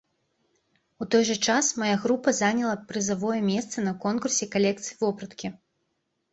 У 1.03 1.07
той 1.15 1.23
жа 1.29 1.35
час 1.49 1.65
мая 1.81 1.97
група 2.07 2.29
заняла 2.39 2.73
прызавое 2.93 3.37
месца 3.53 3.87
на 3.91 3.97
конкурсе 4.09 4.51
калекцый 4.59 5.01
вопраткі. 5.07 5.57